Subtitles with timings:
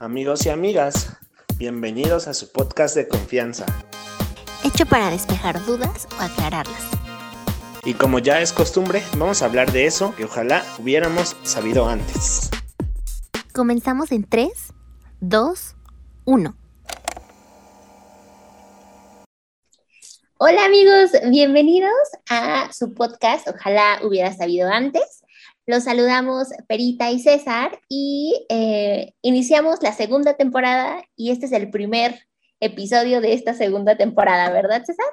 [0.00, 1.16] Amigos y amigas,
[1.56, 3.66] bienvenidos a su podcast de confianza.
[4.62, 6.84] Hecho para despejar dudas o aclararlas.
[7.84, 12.48] Y como ya es costumbre, vamos a hablar de eso que ojalá hubiéramos sabido antes.
[13.52, 14.48] Comenzamos en 3,
[15.18, 15.76] 2,
[16.26, 16.56] 1.
[20.38, 21.90] Hola amigos, bienvenidos
[22.30, 25.24] a su podcast Ojalá hubiera sabido antes.
[25.68, 31.68] Los saludamos Perita y César y eh, iniciamos la segunda temporada y este es el
[31.68, 32.20] primer
[32.58, 35.04] episodio de esta segunda temporada, ¿verdad César?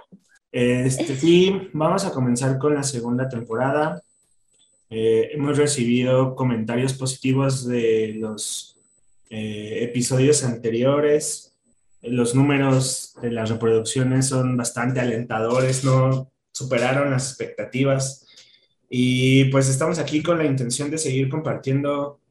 [0.53, 4.01] Este, sí, vamos a comenzar con la segunda temporada.
[4.89, 8.77] Eh, hemos recibido comentarios positivos de los
[9.29, 11.53] eh, episodios anteriores.
[12.01, 18.24] Los números de las reproducciones son bastante alentadores, no superaron las expectativas.
[18.97, 22.21] Y pues estamos aquí con la intención de seguir compartiendo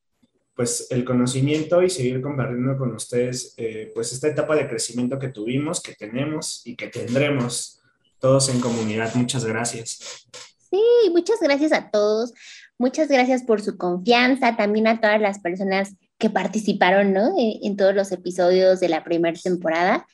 [0.56, 5.28] pues el conocimiento y seguir compartiendo con ustedes eh, pues esta etapa de crecimiento que
[5.28, 7.82] tuvimos, que tenemos y que tendremos
[8.18, 9.14] todos en comunidad.
[9.14, 10.26] Muchas gracias.
[10.70, 12.32] Sí, muchas gracias a todos.
[12.78, 17.38] Muchas gracias por su confianza, también a todas las personas que participaron ¿no?
[17.38, 20.06] en, en todos los episodios de la primera temporada.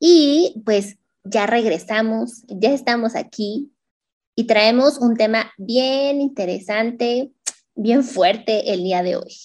[0.00, 3.70] Y pues ya regresamos, ya estamos aquí
[4.36, 7.30] y traemos un tema bien interesante,
[7.74, 9.36] bien fuerte el día de hoy.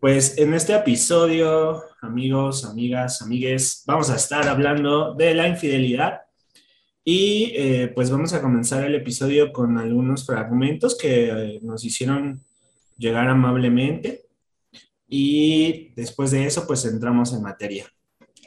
[0.00, 6.20] Pues en este episodio, amigos, amigas, amigues, vamos a estar hablando de la infidelidad
[7.02, 12.42] y eh, pues vamos a comenzar el episodio con algunos fragmentos que eh, nos hicieron
[12.98, 14.26] llegar amablemente
[15.08, 17.86] y después de eso pues entramos en materia.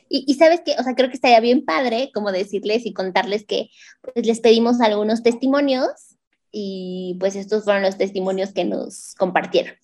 [0.09, 3.69] Y, sabes que, o sea, creo que estaría bien padre como decirles y contarles que
[4.01, 6.17] pues, les pedimos algunos testimonios
[6.51, 9.75] y pues estos fueron los testimonios que nos compartieron.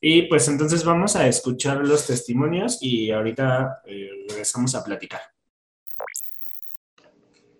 [0.00, 5.20] Y pues entonces vamos a escuchar los testimonios y ahorita eh, regresamos a platicar.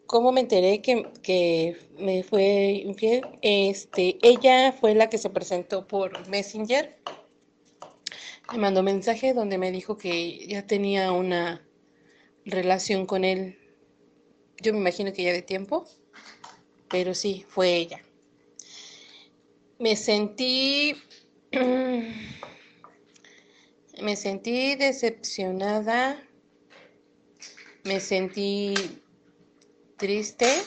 [0.07, 3.27] ¿Cómo me enteré que, que, me fue infiel?
[3.43, 6.97] Este, ella fue la que se presentó por Messenger.
[8.53, 11.66] Me mandó mensaje donde me dijo que ya tenía una
[12.47, 13.59] relación con él,
[14.63, 15.87] yo me imagino que ya de tiempo,
[16.89, 18.01] pero sí, fue ella.
[19.79, 20.97] Me sentí,
[24.01, 26.23] me sentí decepcionada,
[27.85, 28.75] me sentí
[29.97, 30.63] triste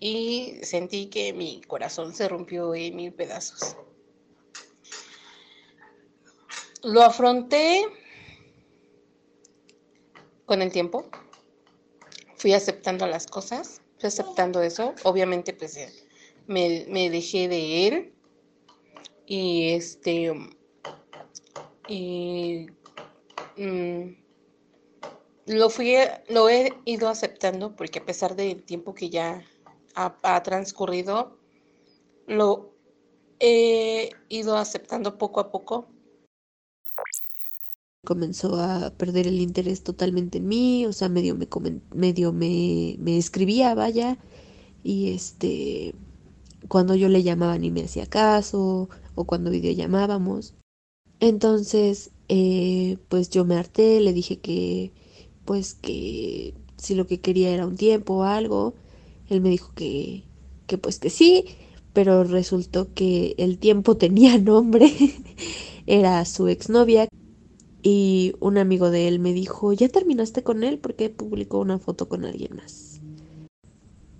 [0.00, 3.76] y sentí que mi corazón se rompió en mil pedazos.
[6.82, 7.86] Lo afronté
[10.46, 11.06] con el tiempo
[12.36, 14.94] fui aceptando las cosas, fui aceptando eso.
[15.04, 15.92] Obviamente, pues eh,
[16.46, 18.14] me, me dejé de él
[19.26, 20.32] y este
[21.88, 22.66] y
[23.56, 24.16] mm,
[25.46, 25.94] lo fui
[26.28, 29.44] lo he ido aceptando porque a pesar del tiempo que ya
[29.94, 31.38] ha, ha transcurrido
[32.26, 32.72] lo
[33.40, 35.91] he ido aceptando poco a poco
[38.04, 41.48] comenzó a perder el interés totalmente en mí, o sea, medio me
[41.94, 44.18] medio me, me escribía, vaya,
[44.84, 45.94] y este
[46.68, 50.54] cuando yo le llamaba ni me hacía caso, o cuando videollamábamos.
[51.20, 54.92] Entonces, eh, pues yo me harté, le dije que,
[55.44, 58.74] pues que si lo que quería era un tiempo o algo,
[59.28, 60.24] él me dijo que,
[60.66, 61.46] que pues que sí,
[61.92, 64.92] pero resultó que el tiempo tenía nombre,
[65.86, 67.08] era su exnovia,
[67.82, 70.78] y un amigo de él me dijo, ¿ya terminaste con él?
[70.78, 73.00] Porque publicó una foto con alguien más.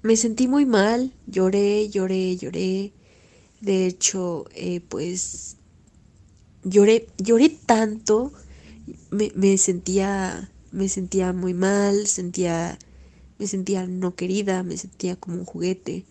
[0.03, 2.93] Me sentí muy mal, lloré, lloré, lloré.
[3.61, 5.57] De hecho, eh, pues
[6.65, 8.33] lloré, lloré tanto,
[9.11, 12.79] me, me, sentía, me sentía muy mal, sentía,
[13.39, 16.05] me sentía no querida, me sentía como un juguete.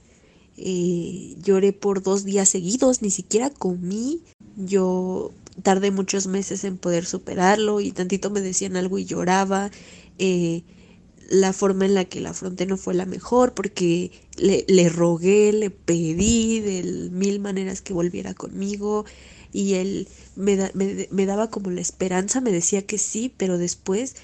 [0.55, 4.21] Eh, lloré por dos días seguidos, ni siquiera comí.
[4.55, 5.31] Yo
[5.63, 9.71] tardé muchos meses en poder superarlo y tantito me decían algo y lloraba.
[10.17, 10.63] Eh,
[11.29, 15.53] la forma en la que la afronté no fue la mejor porque le, le rogué,
[15.53, 19.05] le pedí de mil maneras que volviera conmigo
[19.53, 24.15] y él me, me, me, daba como la esperanza, me decía que sí, pero después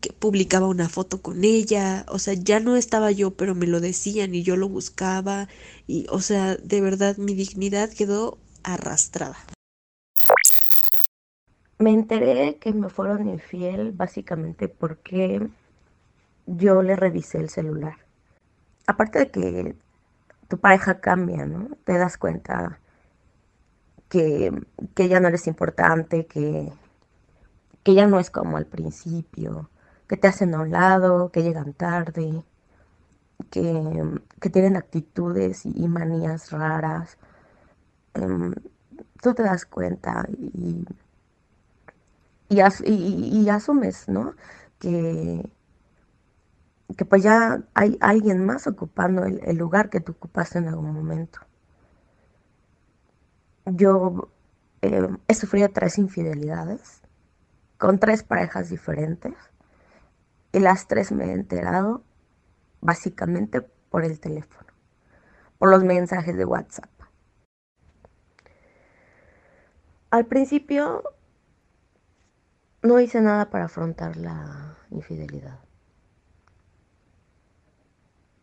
[0.00, 3.80] que publicaba una foto con ella, o sea, ya no estaba yo, pero me lo
[3.80, 5.48] decían y yo lo buscaba
[5.86, 9.36] y, o sea, de verdad mi dignidad quedó arrastrada.
[11.78, 15.46] Me enteré que me fueron infiel básicamente porque
[16.46, 17.96] yo le revisé el celular.
[18.86, 19.76] Aparte de que
[20.48, 21.76] tu pareja cambia, ¿no?
[21.84, 22.80] Te das cuenta
[24.08, 24.52] que,
[24.94, 26.72] que ya no eres importante, que,
[27.82, 29.70] que ya no es como al principio,
[30.08, 32.44] que te hacen a un lado, que llegan tarde,
[33.50, 37.18] que, tienen actitudes y, manías raras.
[38.14, 38.54] Em,
[39.22, 40.84] tú te das cuenta y,
[42.48, 44.34] y, asumes, ¿no?
[44.78, 45.48] Que,
[46.96, 51.40] que pues ya hay alguien más ocupando el, lugar que tú ocupaste en algún momento.
[53.66, 54.30] Yo
[54.82, 57.02] em, he sufrido tres infidelidades
[57.78, 59.34] con tres parejas diferentes
[60.52, 62.04] y las tres me he enterado
[62.80, 64.68] básicamente por el teléfono,
[65.58, 66.90] por los mensajes de WhatsApp.
[70.10, 71.02] Al principio
[72.86, 75.58] no hice nada para afrontar la infidelidad.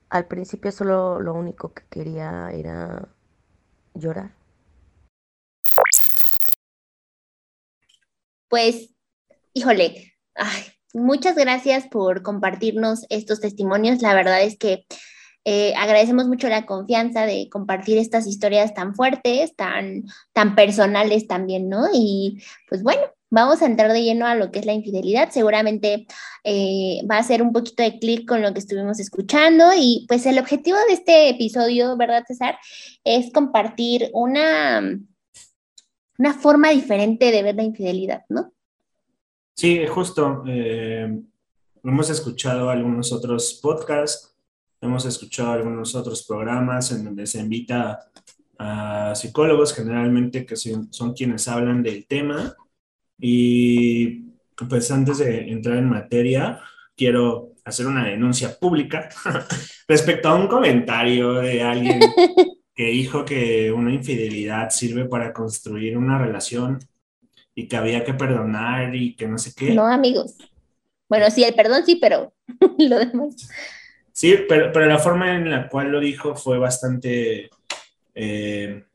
[0.10, 3.08] Al principio solo lo único que quería era
[3.96, 4.32] llorar.
[8.48, 8.94] Pues,
[9.54, 10.14] híjole,
[10.94, 14.04] muchas gracias por compartirnos estos testimonios.
[14.04, 14.86] La verdad es que
[15.46, 21.70] eh, agradecemos mucho la confianza de compartir estas historias tan fuertes, tan, tan personales también,
[21.70, 21.88] ¿no?
[21.94, 25.32] Y pues bueno, vamos a entrar de lleno a lo que es la infidelidad.
[25.32, 26.06] Seguramente
[26.44, 30.26] eh, va a ser un poquito de clic con lo que estuvimos escuchando y pues
[30.26, 32.58] el objetivo de este episodio, ¿verdad, César?
[33.04, 34.82] Es compartir una,
[36.18, 38.54] una forma diferente de ver la infidelidad, ¿no?
[39.56, 40.44] Sí, justo.
[40.48, 41.20] Eh,
[41.84, 44.33] hemos escuchado algunos otros podcasts,
[44.84, 48.00] hemos escuchado algunos otros programas en donde se invita
[48.58, 52.56] a psicólogos generalmente que son, quienes hablan del tema.
[53.18, 54.24] Y
[54.70, 56.62] pues antes de entrar en materia,
[56.96, 59.10] quiero hacer una denuncia pública
[59.88, 62.00] respecto a un comentario de alguien
[62.76, 66.80] que dijo que una infidelidad sirve para construir una relación
[67.56, 69.74] y que había que perdonar y que no sé qué.
[69.74, 70.38] No, amigos.
[71.08, 72.34] Bueno, sí, el perdón sí, pero
[72.78, 73.48] lo demás.
[74.14, 77.50] Sí, pero, pero la forma en la cual lo dijo fue bastante,
[78.14, 78.86] eh,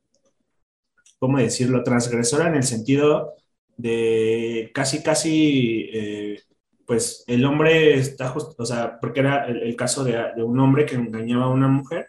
[1.19, 3.35] ¿cómo decirlo?, transgresora en el sentido
[3.76, 6.41] de casi, casi, eh,
[6.87, 10.87] pues el hombre está justo, o sea, porque era el, caso de, de, un hombre
[10.87, 12.09] que engañaba a una mujer,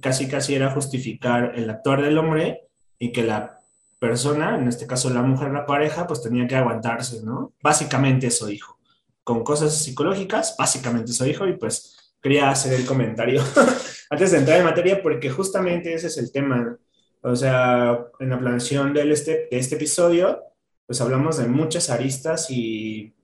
[0.00, 2.62] casi, casi era justificar el actuar del hombre
[2.98, 3.60] y que la
[3.98, 7.52] persona, en este caso la mujer, la pareja, pues tenía que aguantarse, ¿no?
[7.62, 8.78] Básicamente eso dijo.
[9.24, 13.40] Con cosas psicológicas, básicamente eso dijo y pues quería hacer el comentario
[14.10, 16.76] antes de entrar en materia porque justamente ese es el tema.
[17.22, 20.42] O sea, en la planeación de este, de este episodio,
[20.86, 23.14] pues hablamos de muchas aristas y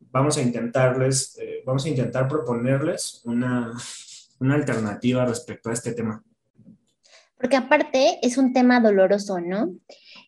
[0.00, 3.72] vamos a intentarles, eh, vamos a intentar proponerles una,
[4.40, 6.20] una alternativa respecto a este tema.
[7.36, 9.76] Porque aparte es un tema doloroso, ¿no?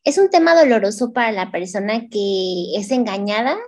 [0.04, 3.58] Es un tema doloroso para la persona que es engañada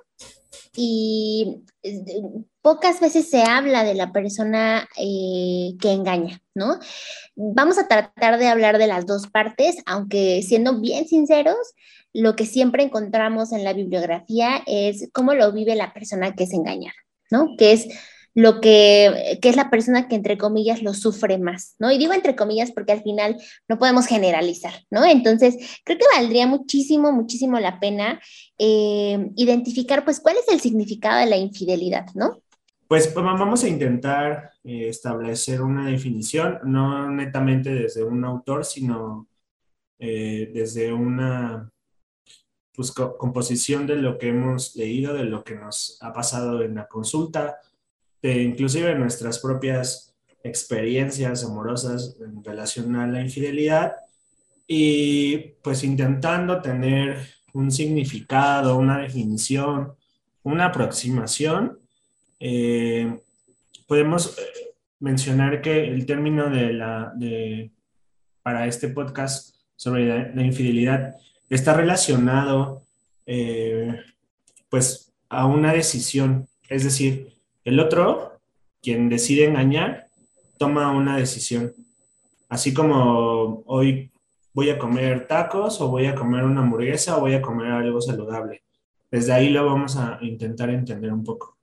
[0.77, 2.23] y eh,
[2.65, 6.79] pocas veces se habla de la persona eh, que engaña, ¿no?
[7.37, 11.75] Vamos a tratar de hablar de las dos partes, aunque siendo bien sinceros,
[12.15, 16.55] lo que siempre encontramos en la bibliografía es cómo lo vive la persona que es
[16.55, 16.97] engañada,
[17.31, 17.51] ¿no?
[17.59, 17.87] Que es
[18.33, 21.93] lo que, es la persona que entre comillas lo sufre más, ¿no?
[21.93, 23.37] Y digo entre comillas porque al final
[23.69, 25.05] no podemos generalizar, ¿no?
[25.05, 28.21] Entonces, creo que valdría muchísimo, muchísimo la pena
[28.59, 32.41] eh, identificar, pues, cuál es el significado de la infidelidad, ¿no?
[32.89, 39.27] Pues vamos a intentar eh, establecer una definición, no netamente desde un autor, sino
[39.99, 41.71] eh, desde una
[42.75, 46.87] pues, composición de lo que hemos leído, de lo que nos ha pasado en la
[46.87, 47.59] consulta,
[48.23, 53.97] inclusive nuestras propias experiencias amorosas en relación a la infidelidad
[54.67, 57.19] y pues intentando tener
[57.53, 59.95] un significado, una definición,
[60.43, 61.79] una aproximación,
[62.47, 63.21] eh,
[63.87, 64.43] podemos eh,
[65.01, 67.71] mencionar que el término de la, de,
[68.43, 71.17] para este podcast sobre la, infidelidad
[71.49, 72.83] está relacionado
[73.25, 73.99] eh,
[74.69, 77.33] pues a una decisión, es decir,
[77.65, 78.39] el otro,
[78.83, 80.09] quien decide engañar,
[80.59, 81.73] toma una decisión.
[82.51, 84.13] Así como hoy
[84.53, 88.03] voy a comer tacos o voy a comer una hamburguesa o voy a comer algo
[88.03, 88.65] saludable.
[89.11, 91.54] Desde ahí lo vamos a intentar entender un poco.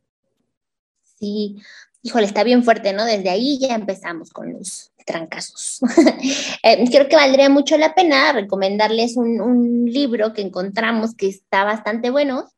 [1.22, 1.62] Sí,
[2.02, 3.06] híjole, está bien fuerte, ¿no?
[3.06, 5.80] Desde ahí ya empezamos con los trancazos.
[6.64, 12.12] Eh, creo que valdría mucho la pena recomendarles un, libro que encontramos que está bastante
[12.12, 12.50] bueno,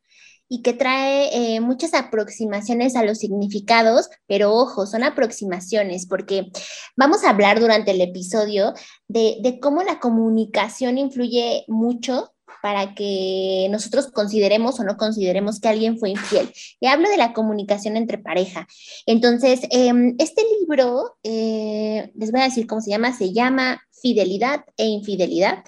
[0.50, 6.52] y que trae eh, muchas aproximaciones a los significados, pero ojo, son aproximaciones, porque
[6.96, 8.74] vamos a hablar durante el episodio
[9.08, 12.33] de, cómo la comunicación influye mucho
[12.64, 16.50] para que nosotros consideremos o no consideremos que alguien fue infiel.
[16.80, 18.70] Y hablo de la comunicación entre pareja.
[19.06, 24.64] Entonces, em, este libro, eh, les voy a decir cómo se llama, se llama Fidelidad
[24.78, 25.66] e Infidelidad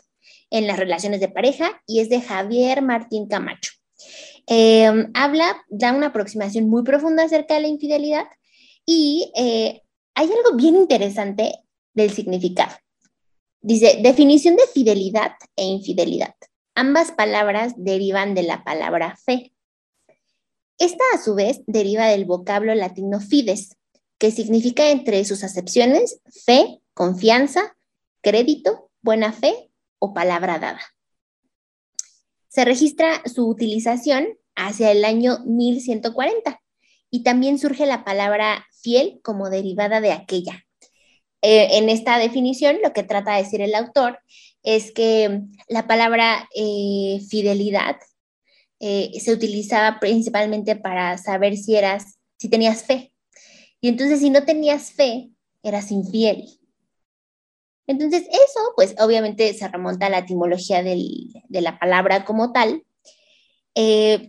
[0.49, 3.73] en las relaciones de pareja y es de Javier Martín Camacho.
[4.47, 8.27] Em, habla, da una aproximación muy profunda acerca de la infidelidad
[8.85, 9.81] y eh,
[10.13, 11.59] hay algo bien interesante
[11.93, 12.73] del significado.
[13.59, 16.35] Dice, definición de fidelidad e infidelidad.
[16.77, 19.53] Ambas palabras derivan de la palabra fe.
[20.77, 23.77] Esta a su vez deriva del vocablo latino fides,
[24.17, 27.77] que significa entre sus acepciones fe, confianza,
[28.22, 30.82] crédito, buena fe o palabra dada.
[32.50, 36.62] Se registra su utilización hacia el año 1140
[37.10, 40.64] y también surge la palabra fiel como derivada de aquella,
[41.45, 44.19] eh, en esta definición, lo que trata de decir el autor
[44.63, 47.97] es que la palabra eh, fidelidad
[48.79, 53.13] eh, se utilizaba principalmente para saber si eras, si tenías fe.
[53.79, 55.29] Y entonces, si no tenías fe,
[55.61, 56.45] eras infiel.
[57.85, 62.83] Entonces, eso, pues obviamente se remonta a la etimología de la palabra como tal,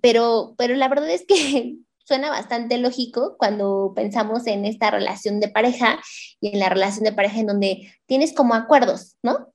[0.03, 5.49] pero, pero la verdad es que suena bastante lógico cuando pensamos en esta relación de
[5.49, 5.99] pareja
[6.41, 9.53] y en la relación de pareja en donde tienes como acuerdos, ¿no?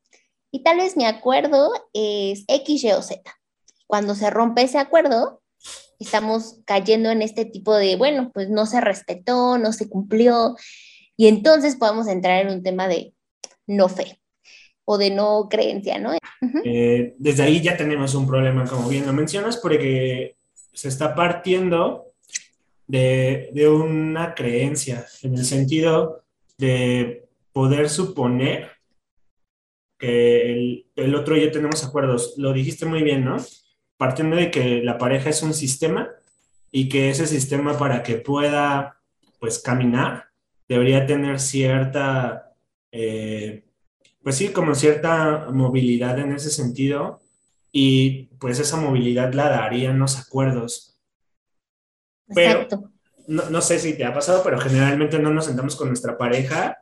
[0.52, 3.22] Y tal vez mi acuerdo es X, Y o Z.
[3.88, 5.42] Cuando se rompe ese acuerdo,
[5.98, 10.58] estamos cayendo en este tipo de, bueno, pues no se respetó, no se cumplió,
[11.16, 13.14] y entonces podemos entrar en un tema de
[13.66, 14.20] no fe
[14.84, 16.12] o de no creencia, ¿no?
[16.66, 20.36] Eh, desde ahí ya tenemos un problema, como bien lo mencionas, porque
[20.74, 22.11] se está partiendo
[22.92, 26.24] de, una creencia, en el sentido
[26.58, 28.72] de poder suponer
[29.98, 32.34] que el, otro y yo tenemos acuerdos.
[32.38, 33.38] Lo dijiste muy bien, ¿no?
[33.98, 36.10] Partiendo de que la pareja es un sistema
[36.72, 39.00] y que ese sistema para que pueda,
[39.40, 40.26] pues, caminar,
[40.68, 42.54] debería tener cierta,
[42.92, 43.64] eh,
[44.22, 47.22] pues sí, como cierta movilidad en ese sentido
[47.72, 50.91] y pues esa movilidad la darían los acuerdos
[52.34, 52.68] pero
[53.28, 56.78] no, no, sé si te ha pasado, pero generalmente no nos sentamos con nuestra pareja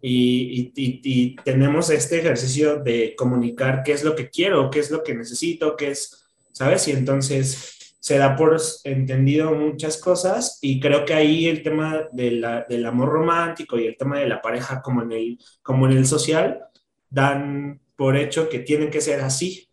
[0.00, 4.90] y, y, y, tenemos este ejercicio de comunicar qué es lo que quiero, qué es
[4.90, 6.86] lo que necesito, qué es, ¿sabes?
[6.88, 12.32] Y entonces se da por entendido muchas cosas y creo que ahí el tema de
[12.32, 15.96] la, del amor romántico y el tema de la pareja como en el, como en
[15.96, 16.66] el social
[17.08, 19.70] dan por hecho que tienen que ser así,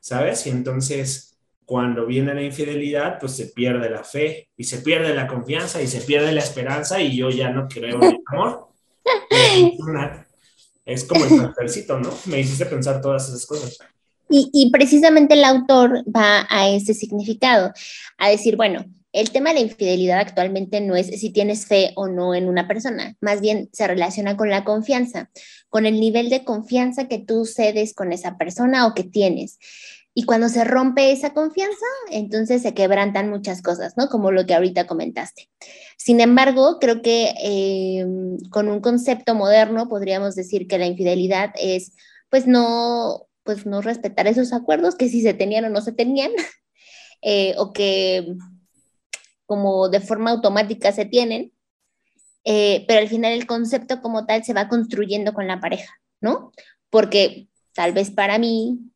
[0.00, 0.46] ¿sabes?
[0.46, 1.31] Y entonces
[1.64, 5.86] cuando viene la infidelidad, pues se pierde la fe y se pierde la confianza y
[5.86, 8.68] se pierde la esperanza y yo ya no creo en el amor.
[10.84, 12.10] Es, como el tercercito, ¿no?
[12.26, 13.78] Me hiciste pensar todas esas cosas.
[14.28, 17.72] Y, y, precisamente el autor va a ese significado,
[18.18, 22.08] a decir, bueno, el tema de la infidelidad actualmente no es si tienes fe o
[22.08, 25.30] no en una persona, más bien se relaciona con la confianza,
[25.68, 29.58] con el nivel de confianza que tú cedes con esa persona o que tienes.
[30.14, 34.08] Y cuando se rompe esa confianza, entonces se quebrantan muchas cosas, ¿no?
[34.08, 35.48] Como lo que ahorita comentaste.
[35.96, 38.04] Sin embargo, creo que eh,
[38.50, 41.94] con un concepto moderno podríamos decir que la infidelidad es,
[42.28, 46.32] pues no, pues no respetar esos acuerdos que si se tenían o no se tenían,
[47.22, 48.34] eh, o que
[49.46, 51.52] como de forma automática se tienen,
[52.44, 56.52] eh, pero al final el concepto como tal se va construyendo con la pareja, ¿no?
[56.90, 58.91] Porque tal vez para mí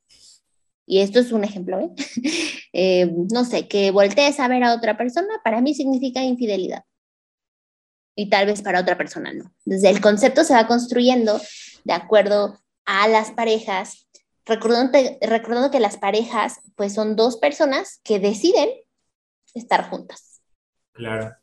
[0.87, 1.91] y esto es un ejemplo, ¿eh?
[2.73, 3.13] ¿eh?
[3.33, 6.85] no sé, que voltees a ver a otra persona, para mí significa infidelidad.
[8.15, 9.53] Y tal vez para otra persona no.
[9.65, 11.39] Desde el concepto se va construyendo
[11.85, 14.09] de acuerdo a las parejas,
[14.47, 18.71] recordando, recordando que las parejas pues son dos personas que deciden
[19.55, 20.41] estar juntas.
[20.93, 21.35] Claro.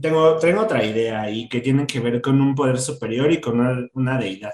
[0.00, 3.90] Tengo, tengo otra idea y que tiene que ver con un poder superior y con
[3.94, 4.52] una deidad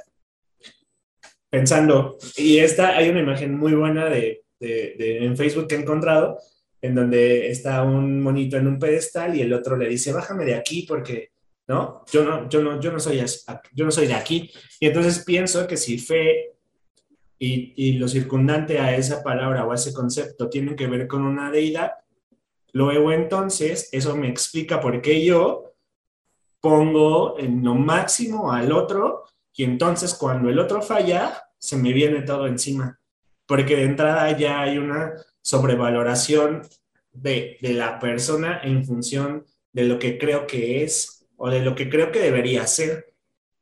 [1.57, 6.39] pensando, y esta hay una imagen muy buena de, de, en Facebook que he encontrado,
[6.83, 10.55] en donde está un monito en un pedestal y el otro le dice, bájame de
[10.55, 11.31] aquí porque,
[11.67, 12.05] ¿no?
[12.13, 13.25] Yo no, yo no, yo no, soy,
[13.73, 14.51] yo no soy de aquí.
[14.79, 16.53] Y entonces pienso que si fe
[17.39, 21.23] y, y lo circundante a esa palabra o a ese concepto tienen que ver con
[21.23, 21.93] una deidad,
[22.73, 25.73] luego entonces eso me explica por qué yo
[26.61, 32.23] pongo en lo máximo al otro y entonces cuando el otro falla, se me viene
[32.23, 32.99] todo encima,
[33.47, 36.63] porque de entrada ya hay una sobrevaloración
[37.13, 41.89] de, la persona en función de lo que creo que es o de lo que
[41.89, 43.13] creo que debería ser.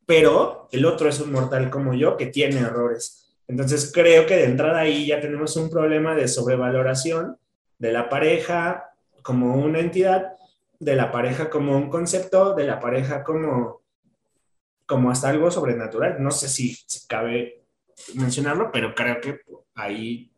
[0.07, 3.35] Pero el otro es un mortal como yo que tiene errores.
[3.49, 7.39] Entonces creo que de entrada ahí ya tenemos un problema de sobrevaloración
[7.79, 8.91] de la pareja
[9.23, 10.33] como una entidad,
[10.79, 13.83] de la pareja como un concepto, de la pareja como,
[14.87, 16.23] como hasta algo sobrenatural.
[16.23, 17.64] No sé si, cabe
[18.15, 19.41] mencionarlo, pero creo que
[19.75, 20.31] ahí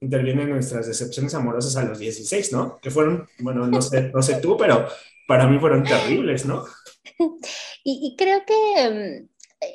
[0.00, 2.78] intervienen nuestras decepciones amorosas a los 16, ¿no?
[2.80, 4.86] Que fueron, bueno, no sé, no sé tú, pero
[5.26, 6.64] para mí fueron terribles, ¿no?
[7.84, 8.54] Y, creo que
[8.90, 9.28] mm,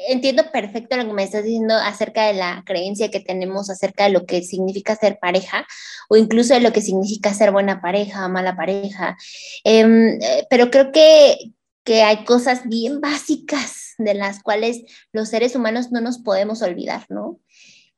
[0.09, 4.11] entiendo perfecto lo que me estás diciendo acerca de la creencia que tenemos acerca de
[4.11, 5.65] lo que significa ser pareja
[6.09, 9.15] o incluso de lo que significa ser buena pareja, mala pareja.
[9.63, 11.37] Em, eh, pero creo que,
[11.83, 14.81] que hay cosas bien básicas de las cuales
[15.11, 17.39] los seres humanos no nos podemos olvidar, ¿no?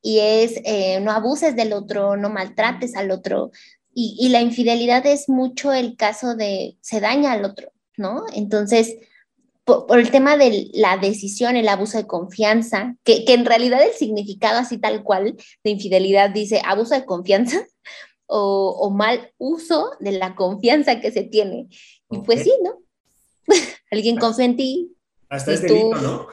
[0.00, 3.50] Y es eh, no abuses del otro, no maltrates al otro.
[3.94, 8.24] Y, y la infidelidad es mucho el caso de se daña al otro, ¿no?
[8.34, 8.96] Entonces,
[9.64, 14.58] por, el tema de la decisión, el abuso de confianza, que, en realidad el significado
[14.58, 17.64] así tal cual de infidelidad dice abuso de confianza
[18.26, 21.68] o, mal uso de la confianza que se tiene.
[22.10, 22.81] Y pues sí, ¿no?
[23.90, 24.96] Alguien confía en ti.
[25.28, 26.28] Hasta es delito, ¿no?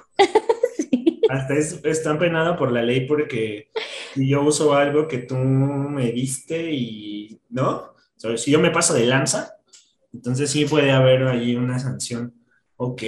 [1.29, 3.69] Hasta es, está penado por la ley porque
[4.13, 7.93] si yo uso algo que tú me diste y, ¿no?
[8.35, 9.55] si yo me paso de lanza,
[10.13, 12.33] entonces sí puede haber allí una sanción.
[12.77, 13.03] Ok.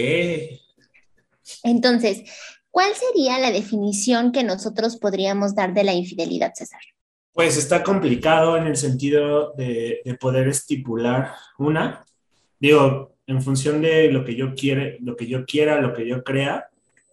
[1.63, 2.23] Entonces,
[2.69, 6.81] ¿cuál sería la definición que nosotros podríamos dar de la infidelidad, César?
[7.33, 12.05] Pues está complicado en el sentido de, poder estipular una.
[12.59, 16.23] Digo, en función de lo que yo quiere, lo que yo quiera, lo que yo
[16.23, 16.67] crea,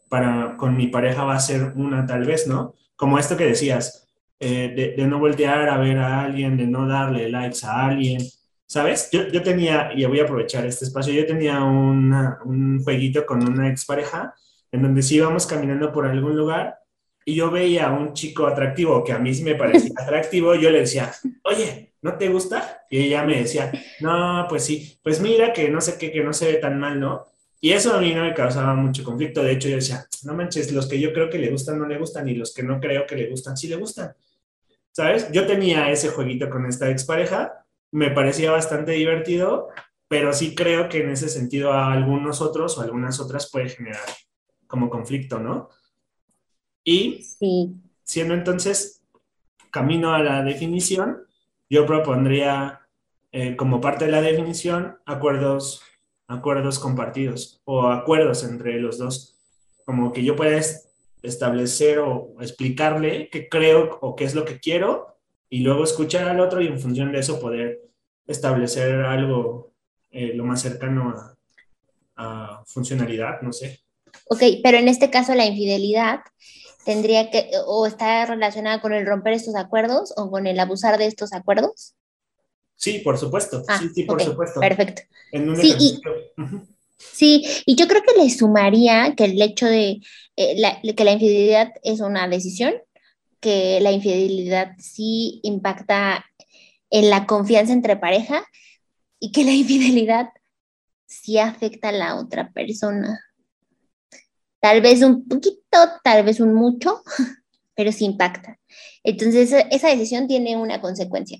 [0.09, 2.75] para con mi pareja va a ser una tal vez, ¿no?
[2.97, 4.09] Como esto que decías,
[4.41, 8.21] eh, de, de, no voltear a ver a alguien, de no darle likes a alguien,
[8.69, 9.09] ¿Sabes?
[9.11, 13.71] Yo, yo tenía, y voy a aprovechar este espacio, yo tenía un jueguito con una
[13.71, 14.35] expareja
[14.71, 16.79] en donde si íbamos caminando por algún lugar
[17.25, 20.71] y yo veía a un chico atractivo que a mí sí me parecía atractivo, yo
[20.71, 21.11] le decía,
[21.45, 22.83] oye, ¿no te gusta?
[22.90, 26.33] Y ella me decía, no, pues sí, pues mira que no sé qué, que no
[26.33, 27.27] se ve tan mal, ¿no?
[27.61, 29.42] Y eso a mí no me causaba mucho conflicto.
[29.42, 31.99] De hecho, yo decía, no manches, los que yo creo que le gustan no le
[31.99, 34.14] gustan y los que no creo que le gustan sí le gustan.
[34.92, 35.31] ¿Sabes?
[35.33, 39.68] Yo tenía ese jueguito con esta expareja me parecía bastante divertido,
[40.09, 44.09] pero sí creo que en ese sentido a algunos otros o algunas otras puede generar
[44.66, 45.70] como conflicto, ¿no?
[46.85, 47.27] Y
[48.05, 49.03] siendo entonces
[49.70, 51.27] camino a la definición,
[51.68, 52.81] yo propondría
[53.33, 55.83] eh, como parte de la definición acuerdos,
[56.26, 59.37] acuerdos compartidos o acuerdos entre los dos,
[59.85, 60.61] como que yo pueda
[61.22, 65.18] establecer o explicarle qué creo o qué es lo que quiero
[65.50, 67.81] y luego escuchar al otro y en función de eso poder
[68.26, 69.72] establecer algo
[70.11, 71.14] eh, lo más cercano
[72.16, 73.81] a, funcionalidad, no sé.
[74.26, 76.20] Ok, pero en este caso la infidelidad
[76.88, 81.05] tendría que, o está relacionada con el romper estos acuerdos o con el abusar de
[81.05, 81.94] estos acuerdos.
[82.77, 83.62] Sí, por supuesto.
[83.68, 84.59] Ah, sí, sí, por supuesto.
[84.59, 85.03] Perfecto.
[85.61, 86.01] sí, y,
[86.96, 90.01] sí, y yo creo que le sumaría que el hecho de
[90.37, 92.72] eh, que la infidelidad es una decisión
[93.38, 96.24] que la infidelidad sí impacta
[96.88, 98.46] en la confianza entre pareja
[99.20, 100.31] y que la infidelidad
[101.05, 103.20] sí afecta a la otra persona.
[104.61, 107.03] Tal vez un poquito, tal vez un mucho,
[107.75, 108.59] pero sí impacta.
[109.03, 111.38] Entonces, esa decisión tiene una consecuencia.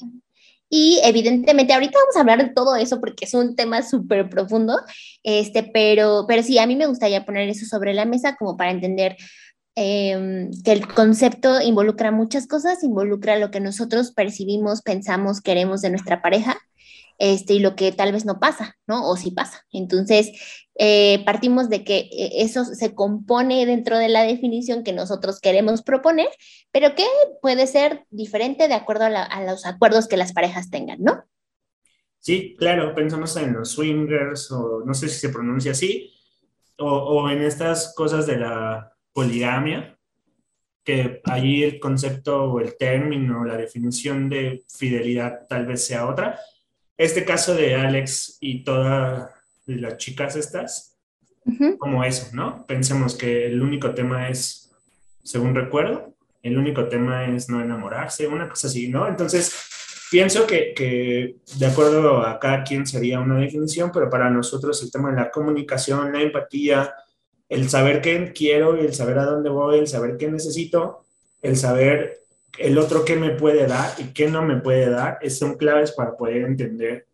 [0.71, 4.79] Y evidentemente, ahorita vamos a hablar de todo eso porque es un tema súper profundo,
[5.23, 8.71] este, pero, pero sí, a mí me gustaría poner eso sobre la mesa como para
[8.71, 9.17] entender
[9.81, 15.91] Em, que el concepto involucra muchas cosas, involucra lo que nosotros percibimos, pensamos, queremos de
[15.91, 16.59] nuestra pareja,
[17.19, 19.09] este, y lo que tal vez no pasa, ¿no?
[19.09, 19.65] O sí pasa.
[19.71, 20.33] Entonces,
[20.79, 25.83] eh, partimos de que eh, eso se compone dentro de la definición que nosotros queremos
[25.83, 26.29] proponer,
[26.71, 27.05] pero que
[27.43, 31.25] puede ser diferente de acuerdo a, los acuerdos que las parejas tengan, ¿no?
[32.21, 36.13] Sí, claro, pensamos en los swingers, o no sé si se pronuncia así,
[36.79, 39.99] o en estas cosas de la poligamia,
[40.89, 46.39] que allí el concepto o el término, la definición de fidelidad tal vez sea otra.
[46.97, 49.38] Este caso de Alex y todas
[49.77, 50.97] las chicas estas,
[51.79, 52.67] como eso, ¿no?
[52.67, 54.71] Pensemos que el único tema es,
[55.23, 59.09] según recuerdo, el único tema es no enamorarse, una cosa así, ¿no?
[59.09, 59.55] Entonces,
[60.11, 64.91] pienso que, que, de acuerdo a cada quien sería una definición, pero para nosotros el
[64.91, 66.95] tema de la comunicación, la empatía,
[67.49, 71.05] el saber qué quiero y el saber a dónde voy, el saber qué necesito,
[71.41, 72.19] el saber
[72.59, 76.17] el otro qué me puede dar y qué no me puede dar, son claves para
[76.17, 77.07] poder entender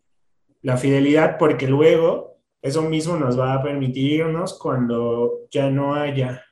[0.62, 2.33] la fidelidad, porque luego
[2.64, 6.42] eso mismo nos va a permitirnos cuando ya no haya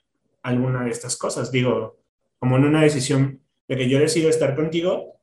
[0.43, 1.51] alguna de estas cosas.
[1.51, 1.97] Digo,
[2.39, 5.15] como en una decisión de que yo decido estar contigo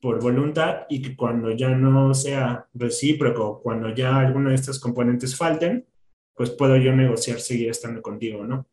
[0.00, 5.36] por voluntad y que cuando ya no sea recíproco, cuando ya alguno de estos componentes
[5.36, 5.86] falten,
[6.34, 8.66] pues puedo yo negociar seguir estando contigo, ¿no?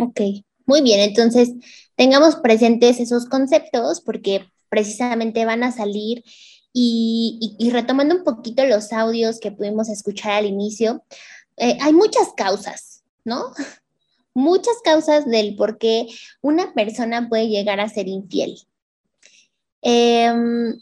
[0.00, 0.20] Ok,
[0.64, 1.52] muy bien, entonces
[1.96, 6.24] tengamos presentes esos conceptos porque precisamente van a salir
[6.76, 11.04] y, retomando un poquito los audios que pudimos escuchar al inicio,
[11.56, 13.52] eh, hay muchas causas, ¿no?
[14.36, 16.08] Muchas causas del por qué
[16.40, 18.58] una persona puede llegar a ser infiel.
[19.80, 20.76] Em,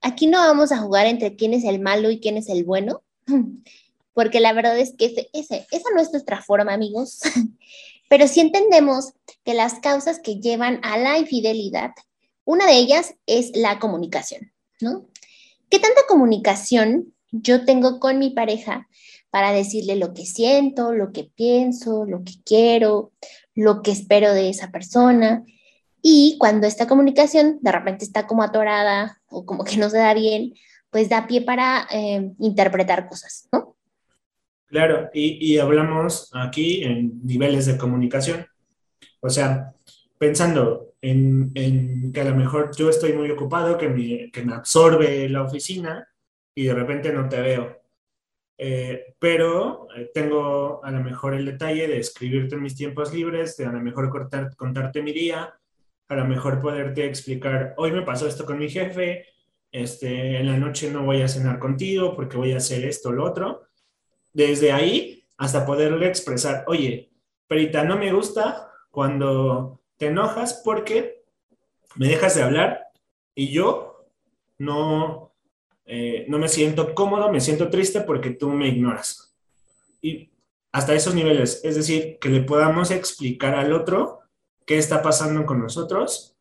[0.00, 3.04] aquí no vamos a jugar entre quién es el malo y quién es el bueno,
[4.12, 7.20] porque la verdad es que ese, esa no es nuestra forma, amigos.
[8.08, 9.12] Pero sí entendemos
[9.44, 11.92] que las causas que llevan a la infidelidad,
[12.44, 15.06] una de ellas es la comunicación, ¿no?
[15.70, 18.88] ¿Qué tanta comunicación yo tengo con mi pareja
[19.30, 23.12] para decirle lo que siento, lo que pienso, lo que quiero,
[23.54, 25.44] lo que espero de esa persona?
[26.02, 30.14] Y cuando esta comunicación de repente está como atorada o como que no se da
[30.14, 30.54] bien,
[30.90, 33.76] pues da pie para eh, interpretar cosas, ¿no?
[34.68, 38.46] Claro, y, hablamos aquí en niveles de comunicación.
[39.20, 39.74] O sea,
[40.18, 45.28] pensando en, que a lo mejor yo estoy muy ocupado, que me, que me absorbe
[45.28, 46.08] la oficina
[46.54, 47.80] y de repente no te veo.
[48.58, 53.56] Eh, pero eh, tengo a lo mejor el detalle de escribirte en mis tiempos libres,
[53.56, 55.54] de a lo mejor cortar, contarte mi día,
[56.08, 59.26] a lo mejor poderte explicar, hoy me pasó esto con mi jefe,
[59.70, 63.24] este, en la noche no voy a cenar contigo porque voy a hacer esto lo
[63.24, 63.66] otro
[64.36, 67.10] desde ahí hasta poderle expresar, oye,
[67.46, 71.24] Perita, no me gusta cuando te enojas porque
[71.96, 72.86] me dejas de hablar
[73.34, 74.06] y yo
[74.58, 75.32] no,
[75.84, 79.34] eh, no me siento cómodo, me siento triste porque tú me ignoras.
[80.02, 80.30] Y
[80.72, 84.20] hasta esos niveles, es decir, que le podamos explicar al otro
[84.66, 86.36] qué está pasando con nosotros,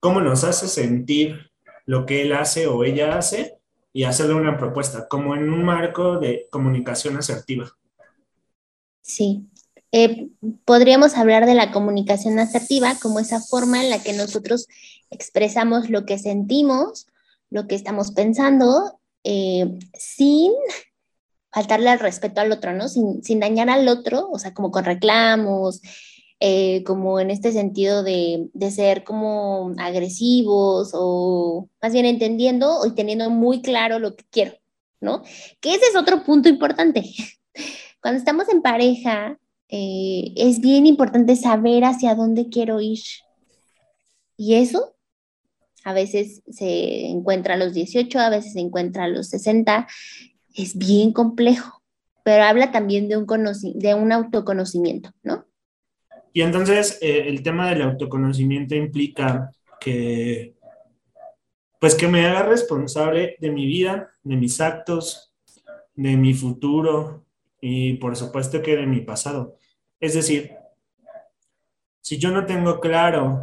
[0.00, 1.50] cómo nos hace sentir
[1.86, 3.58] lo que él hace o ella hace
[3.92, 7.70] y hacerle una propuesta, como en un marco de comunicación asertiva.
[9.00, 9.48] Sí,
[9.96, 10.26] eh,
[10.64, 14.66] podríamos hablar de la comunicación asertiva como esa forma en la que nosotros
[15.10, 17.06] expresamos lo que sentimos,
[17.48, 20.50] lo que estamos pensando, eh, sin
[21.52, 22.88] faltarle al respeto al otro, ¿no?
[22.88, 25.80] Sin, sin dañar al otro, o sea, como con reclamos,
[26.40, 33.30] eh, como en este sentido de, ser como agresivos o más bien entendiendo y teniendo
[33.30, 34.54] muy claro lo que quiero,
[35.00, 35.22] ¿no?
[35.60, 37.04] Que ese es otro punto importante.
[38.02, 43.00] Cuando estamos en pareja, eh, es bien importante saber hacia dónde quiero ir.
[44.36, 44.96] Y eso
[45.84, 49.86] a veces se encuentra a los 18, a veces se encuentra a los 60.
[50.54, 51.82] Es bien complejo,
[52.22, 53.26] pero habla también de un,
[53.74, 55.46] de un autoconocimiento, ¿no?
[56.32, 60.56] Y entonces eh, el tema del autoconocimiento implica que,
[61.78, 65.32] pues que me haga responsable de mi vida, de mis actos,
[65.94, 67.24] de mi futuro
[67.66, 69.56] y por supuesto que de mi pasado.
[69.98, 70.54] Es decir,
[72.02, 73.42] si yo no tengo claro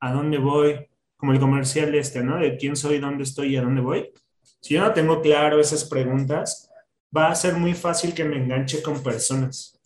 [0.00, 2.38] a dónde voy, como el comercial este, ¿no?
[2.40, 4.12] De quién soy, dónde estoy y a dónde voy.
[4.60, 6.72] Si yo no tengo claro esas preguntas,
[7.16, 9.80] va a ser muy fácil que me enganche con personas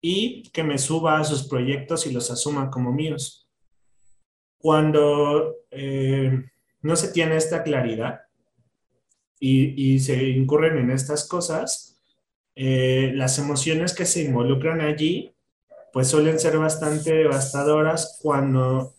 [0.00, 3.50] y que me suba a sus proyectos y los asuma como míos.
[4.56, 6.42] Cuando eh,
[6.80, 8.22] no se tiene esta claridad
[9.38, 11.95] y, se incurren en estas cosas,
[12.56, 15.32] eh, las emociones que se involucran allí
[15.92, 18.94] pues suelen ser bastante devastadoras cuando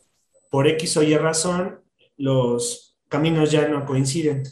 [0.49, 1.81] por X o Y razón
[2.15, 4.43] los caminos ya no coinciden.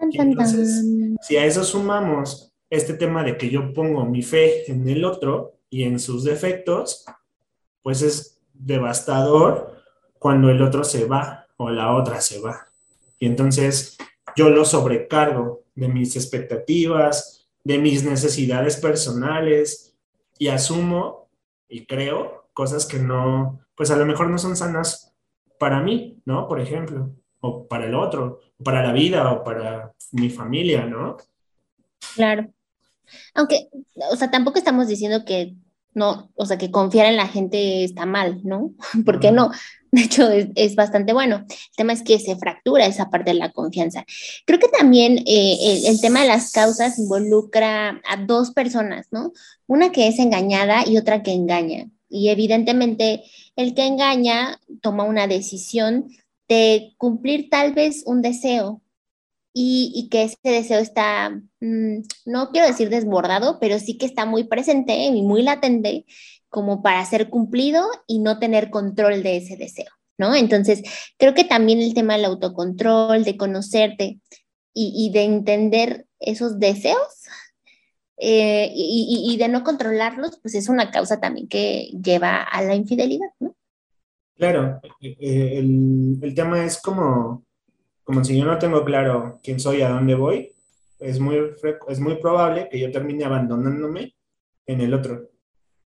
[0.00, 0.84] Entonces,
[1.22, 5.54] si a eso sumamos este tema de que yo pongo mi fe en el otro,
[5.74, 7.04] y en sus defectos,
[7.82, 9.82] pues es devastador
[10.20, 12.68] cuando el otro se va o la otra se va.
[13.18, 13.98] Y entonces
[14.36, 17.33] yo lo sobrecargo de mis expectativas,
[17.64, 19.96] de mis necesidades personales
[20.38, 21.28] y asumo
[21.68, 25.12] y creo cosas que no, pues a lo mejor no son sanas
[25.58, 26.46] para mí, ¿no?
[26.46, 31.16] Por ejemplo, o para el otro, o para la vida, o para mi familia, ¿no?
[32.14, 32.52] Claro.
[33.34, 33.68] Aunque,
[34.10, 35.54] o sea, tampoco estamos diciendo que
[35.94, 38.74] no, o sea, que confiar en la gente está mal, ¿no?
[39.06, 39.50] ¿Por qué no?
[39.92, 41.46] De hecho, es, bastante bueno.
[41.48, 44.04] El tema es que se fractura esa parte de la confianza.
[44.44, 49.32] Creo que también eh, el, tema de las causas involucra a dos personas, ¿no?
[49.68, 51.86] Una que es engañada y otra que engaña.
[52.08, 53.22] Y evidentemente
[53.54, 56.08] el que engaña toma una decisión
[56.48, 58.82] de cumplir tal vez un deseo,
[59.56, 64.44] y, que ese deseo está, mm, no quiero decir desbordado, pero sí que está muy
[64.44, 66.04] presente y muy latente
[66.48, 70.34] como para ser cumplido y no tener control de ese deseo, ¿no?
[70.34, 70.82] Entonces,
[71.18, 74.18] creo que también el tema del autocontrol, de conocerte
[74.76, 76.98] y, de entender esos deseos
[78.16, 83.28] eh, y, de no controlarlos, pues es una causa también que lleva a la infidelidad,
[83.38, 83.54] ¿no?
[84.36, 87.44] Claro, eh, eh, el, el tema es como,
[88.04, 90.54] como si yo no tengo claro quién soy, a dónde voy,
[90.98, 91.38] es muy,
[91.88, 94.14] es muy probable que yo termine abandonándome
[94.66, 95.28] en el otro.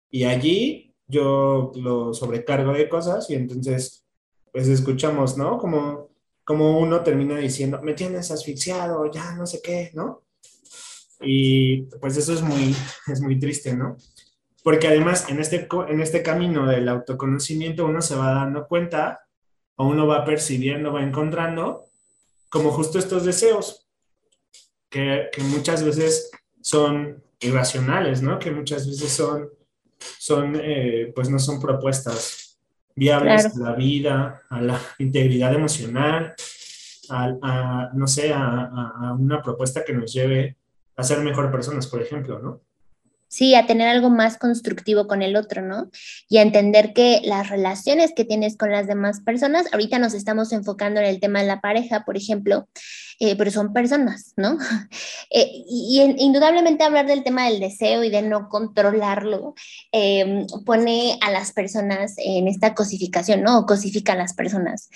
[0.10, 4.06] Y allí yo lo sobrecargo de cosas y entonces,
[4.52, 5.58] pues escuchamos, ¿no?
[5.58, 6.10] Como,
[6.44, 10.24] como uno termina diciendo, me tienes asfixiado, ya no sé qué, ¿no?
[11.22, 12.76] Y pues eso es muy,
[13.08, 13.98] es muy triste, ¿no?
[14.64, 19.22] Porque además en este, en este camino del autoconocimiento uno se va dando cuenta
[19.76, 21.86] o uno va percibiendo, va encontrando
[22.50, 23.88] como justo estos deseos
[24.90, 26.32] que, que muchas veces
[26.62, 28.40] son irracionales, ¿no?
[28.40, 29.50] Que muchas veces son,
[29.98, 32.60] son eh, pues no son propuestas
[32.96, 36.34] viables a la vida, a la integridad emocional,
[37.10, 40.58] a, no sé, a, a, una propuesta que nos lleve
[40.96, 42.62] a ser mejor personas, por ejemplo, ¿no?
[43.30, 45.90] Sí, a tener algo más constructivo con el otro, ¿no?
[46.30, 50.54] Y a entender que las relaciones que tienes con las demás personas, ahorita nos estamos
[50.54, 52.68] enfocando en el tema de la pareja, por ejemplo,
[53.20, 54.58] eh, pero son personas, ¿no?
[55.30, 59.56] Eh, y, indudablemente hablar del tema del deseo y de no controlarlo
[59.92, 63.60] em, pone a las personas en esta cosificación, ¿no?
[63.60, 64.90] O cosifica a las personas,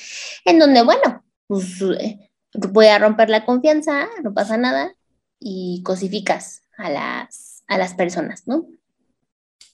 [0.45, 4.95] en donde, bueno, pues eh, voy a romper la confianza, no pasa nada,
[5.37, 8.67] y cosificas a las a las personas, ¿no?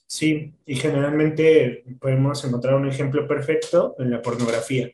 [0.06, 4.88] Sí, y generalmente podemos encontrar un ejemplo perfecto en la pornografía.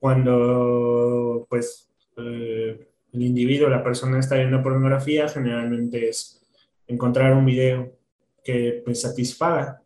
[0.00, 6.42] Cuando, pues, eh, el individuo, la persona está viendo pornografía, generalmente es
[6.88, 7.96] encontrar un video
[8.42, 9.80] que pues, satisfaga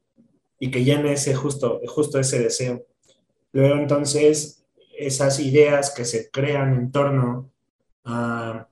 [0.59, 2.87] y que llene ese justo, justo ese deseo.
[3.53, 4.65] Luego entonces
[4.99, 7.51] esas ideas que se crean en torno
[8.05, 8.67] a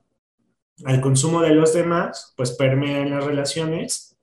[0.85, 4.15] al consumo de los demás, pues permea en las relaciones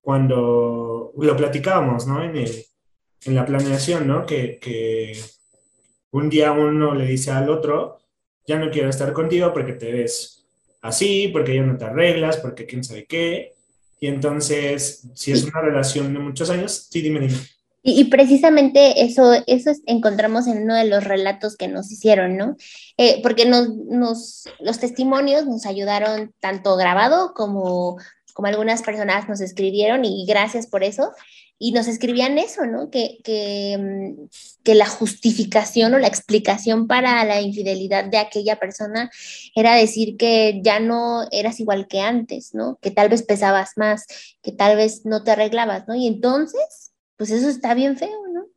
[0.00, 2.22] cuando lo platicábamos, ¿no?
[2.22, 4.26] En, en la planeación, ¿no?
[4.26, 5.16] Que, que,
[6.12, 7.98] un día uno le dice al otro,
[8.46, 10.46] ya no quiero estar contigo porque te ves
[10.82, 13.54] así, porque ya no te arreglas, porque quién sabe qué.
[13.98, 17.38] Y entonces, si es una relación de muchos años, sí, dime, dime.
[17.84, 22.56] Y, precisamente eso, eso encontramos en uno de los relatos que nos hicieron, ¿no?
[22.96, 27.96] Eh, porque nos, nos, los testimonios nos ayudaron tanto grabado como,
[28.34, 31.10] como algunas personas nos escribieron y gracias por eso.
[31.58, 32.90] Y nos escribían eso, ¿no?
[32.90, 34.28] Que, que, mm,
[34.64, 39.10] que la justificación o la explicación para la infidelidad de aquella persona
[39.54, 42.78] era decir que ya no eras igual que antes, ¿no?
[42.80, 44.06] Que tal vez pesabas más,
[44.42, 45.94] que tal vez no te arreglabas, ¿no?
[45.94, 46.81] Y entonces
[47.22, 48.48] pues eso está bien feo, ¿no?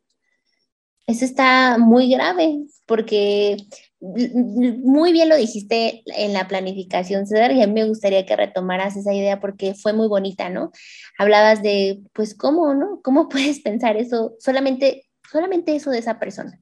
[1.05, 3.57] Eso está muy grave, porque
[3.99, 8.97] muy bien lo dijiste en la planificación, Cedar, y a mí me gustaría que retomaras
[8.97, 10.71] esa idea porque fue muy bonita, ¿no?
[11.19, 13.01] Hablabas de, pues, ¿cómo, no?
[13.03, 14.33] ¿Cómo puedes pensar eso?
[14.39, 16.59] Solamente, solamente eso de esa persona.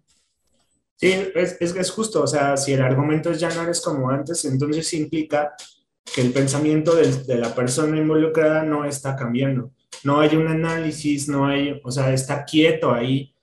[0.98, 4.44] Sí, es, es, es justo, o sea, si el argumento ya no eres como antes,
[4.44, 5.56] entonces implica
[6.14, 9.72] que el pensamiento de la persona involucrada no está cambiando
[10.04, 13.34] no hay un análisis, no hay, o sea, está quieto ahí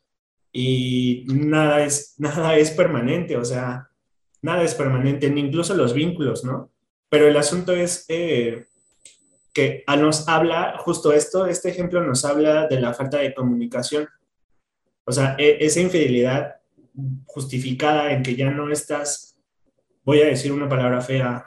[0.53, 3.89] y nada es, nada es permanente, o sea,
[4.43, 6.71] nada es permanente, ni incluso los vínculos, ¿no?
[7.09, 8.67] Pero el asunto es eh,
[9.53, 14.09] que nos habla, justo esto, este ejemplo nos habla de la falta de comunicación.
[15.05, 16.57] O sea, e, esa infidelidad
[17.27, 19.37] justificada en que ya no estás,
[20.05, 21.45] voy a decir una palabra fea,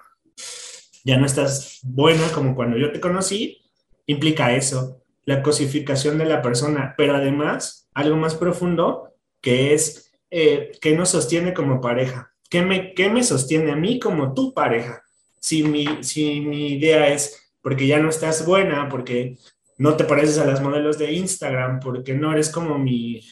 [1.05, 3.62] ya no estás buena como cuando yo te conocí,
[4.05, 10.71] implica eso la cosificación de la persona, pero además algo más profundo que es eh,
[10.81, 15.01] qué nos sostiene como pareja, ¿Qué me, me sostiene a mí como tu pareja.
[15.39, 19.39] Si mi, si mi idea es porque ya no estás buena, porque
[19.79, 23.27] no te pareces a las modelos de Instagram, porque no eres como mi,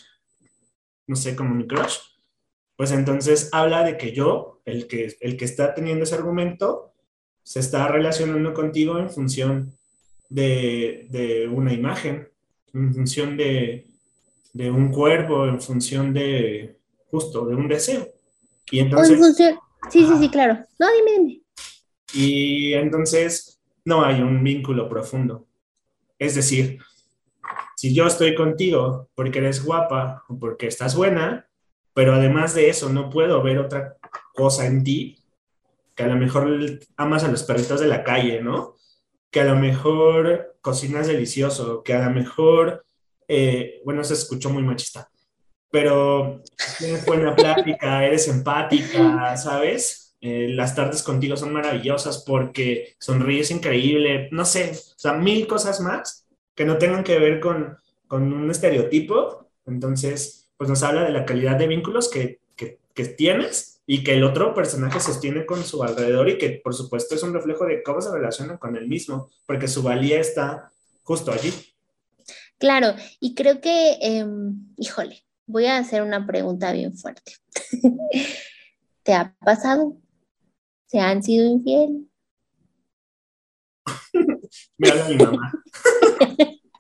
[1.05, 1.97] no sé, como mi crush,
[2.75, 6.95] pues entonces habla de que yo, el que, el que está teniendo ese argumento,
[7.43, 9.77] se está relacionando contigo en función
[10.31, 12.27] de, una imagen,
[12.73, 13.85] en función de,
[14.55, 16.77] un cuerpo, en función de
[17.09, 18.07] justo de un deseo.
[18.71, 19.19] Y entonces...
[19.89, 20.59] Sí, sí, sí, claro.
[20.77, 21.41] No, dime, dime.
[22.13, 25.47] Y entonces no hay un vínculo profundo.
[26.19, 26.79] Es decir,
[27.75, 31.47] si yo estoy contigo porque eres guapa o porque estás buena,
[31.93, 33.97] pero además de eso no puedo ver otra
[34.35, 35.17] cosa en ti,
[35.95, 36.47] que a lo mejor
[36.95, 38.75] amas a los perritos de la calle, ¿no?
[39.31, 42.85] Que a lo mejor cocinas delicioso, que a lo mejor
[43.33, 45.09] eh, bueno, se escuchó muy machista,
[45.71, 46.43] pero
[46.77, 50.17] tienes buena plática, eres empática, ¿sabes?
[50.19, 55.79] Eh, las tardes contigo son maravillosas porque sonríes increíble, no sé, o sea, mil cosas
[55.79, 59.49] más que no tengan que ver con, con un estereotipo.
[59.65, 64.13] Entonces, pues nos habla de la calidad de vínculos que, que, que tienes y que
[64.13, 67.83] el otro personaje sostiene con su alrededor y que por supuesto es un reflejo de
[67.83, 70.71] cómo se relaciona con él mismo, porque su valía está
[71.03, 71.51] justo allí.
[72.57, 77.33] Claro, y creo que, em, híjole, voy a hacer una pregunta bien fuerte.
[79.03, 79.97] ¿Te ha pasado?
[80.85, 82.07] ¿Se han sido infiel?
[84.77, 85.51] Me habla mi mamá.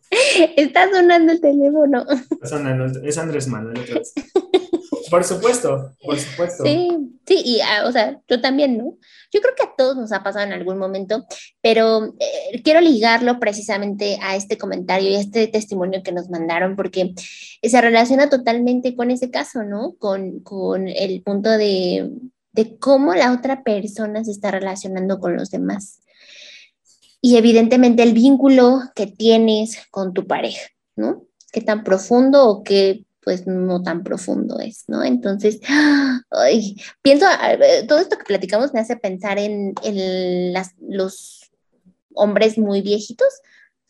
[0.55, 2.05] Está sonando el teléfono.
[2.09, 4.13] Está sonando, es Andrés Manuel otra vez.
[5.09, 6.63] Por supuesto, por supuesto.
[6.63, 6.89] Sí,
[7.25, 8.97] sí, y ah, o sea, yo también, ¿no?
[9.31, 11.25] Yo creo que a todos nos ha pasado en algún momento,
[11.61, 16.75] pero eh, quiero ligarlo precisamente a este comentario y a este testimonio que nos mandaron,
[16.75, 17.13] porque
[17.63, 19.95] se relaciona totalmente con ese caso, ¿no?
[19.97, 22.11] Con, con el punto de,
[22.51, 26.01] de cómo la otra persona se está relacionando con los demás.
[27.21, 31.23] Y evidentemente el vínculo que tienes con tu pareja, ¿no?
[31.53, 35.03] Qué tan profundo o qué pues no tan profundo es, ¿no?
[35.03, 35.59] Entonces,
[36.31, 37.25] ay, pienso,
[37.87, 41.51] todo esto que platicamos me hace pensar en, en las, los
[42.13, 43.27] hombres muy viejitos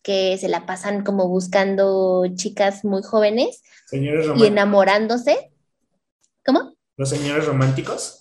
[0.02, 5.52] que se la pasan como buscando chicas muy jóvenes y enamorándose.
[6.46, 6.76] ¿Cómo?
[6.98, 8.21] Los señores románticos.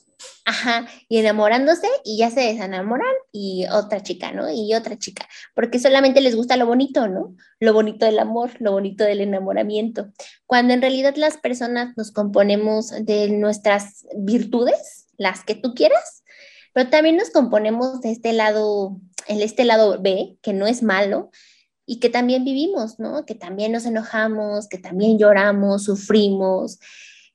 [0.51, 4.51] Ajá, y enamorándose y ya se desenamoran y otra chica, ¿no?
[4.51, 7.37] Y otra chica, porque solamente les gusta lo bonito, ¿no?
[7.61, 10.09] Lo bonito del amor, lo bonito del enamoramiento,
[10.47, 16.25] cuando en realidad las personas nos componemos de nuestras virtudes, las que tú quieras,
[16.73, 21.31] pero también nos componemos de este lado, en este lado B, que no es malo,
[21.87, 23.25] y que también vivimos, ¿no?
[23.25, 26.81] Que también nos enojamos, que también lloramos, sufrimos,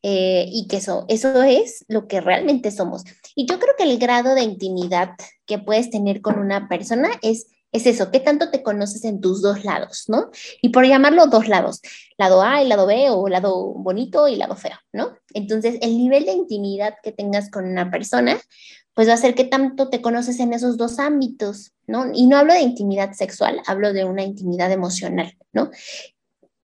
[0.08, 3.04] eh, y que eso, eso es lo que realmente somos.
[3.34, 5.16] Y yo creo que el grado de intimidad
[5.48, 9.42] que puedes tener con una persona es, es eso, qué tanto te conoces en tus
[9.42, 10.30] dos lados, ¿no?
[10.62, 11.82] Y por llamarlo dos lados,
[12.20, 15.18] lado A y lado B, o lado bonito y lado feo, ¿no?
[15.34, 18.40] Entonces, el nivel de intimidad que tengas con una persona,
[18.94, 22.12] pues va a ser qué tanto te conoces en esos dos ámbitos, ¿no?
[22.14, 25.72] Y no hablo de intimidad sexual, hablo de una intimidad emocional, ¿no?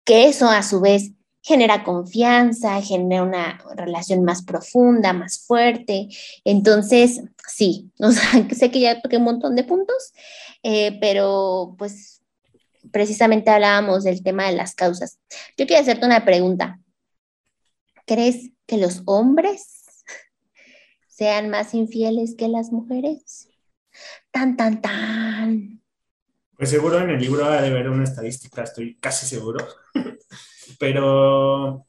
[0.03, 6.09] Que eso a su vez genera confianza, genera una relación más profunda, más fuerte.
[6.43, 10.13] Entonces, sí, o sea, sé que ya toqué un montón de puntos,
[10.63, 12.21] eh, pero pues
[12.91, 15.19] precisamente hablábamos del tema de las causas.
[15.57, 16.79] Yo quiero hacerte una pregunta.
[18.05, 20.03] ¿Crees que los hombres
[21.07, 23.47] sean más infieles que las mujeres?
[24.31, 25.81] Tan, tan, tan.
[26.57, 29.65] Pues seguro en el libro ha de haber una estadística, estoy casi seguro.
[30.77, 31.85] Pero